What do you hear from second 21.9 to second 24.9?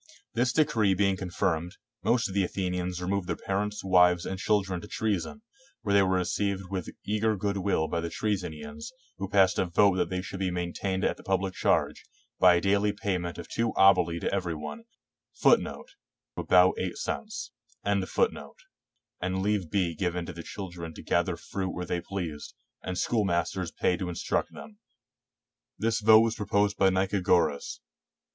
pleased, and schoolmasters paid to instruct them.